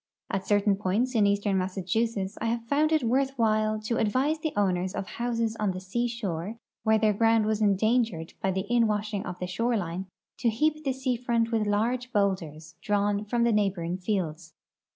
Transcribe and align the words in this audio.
At 0.31 0.47
certain 0.47 0.77
points 0.77 1.13
in 1.13 1.27
eastern 1.27 1.59
Massachusetts 1.59 2.35
I 2.41 2.47
have 2.47 2.63
found 2.65 2.91
it 2.91 3.03
wortli 3.03 3.33
while 3.37 3.79
to 3.81 3.97
advise 3.99 4.39
tlie 4.39 4.51
owners 4.57 4.95
of 4.95 5.05
houses 5.05 5.55
on 5.59 5.73
the 5.73 5.79
sea 5.79 6.07
shore 6.07 6.57
where 6.81 6.97
their 6.97 7.13
ground 7.13 7.45
was 7.45 7.61
endangered 7.61 8.33
I)}'' 8.43 8.49
the 8.49 8.65
inwashing 8.67 9.23
of 9.27 9.37
the 9.37 9.45
shoreline 9.45 10.07
to 10.39 10.49
heap 10.49 10.83
the 10.83 10.93
sea 10.93 11.15
front 11.17 11.51
with 11.51 11.67
large 11.67 12.11
boulders 12.11 12.73
drawn 12.81 13.25
from 13.25 13.43
the 13.43 13.51
neiglil^oring 13.53 14.01
fields. 14.01 14.55